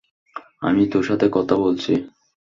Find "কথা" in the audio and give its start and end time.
1.31-1.55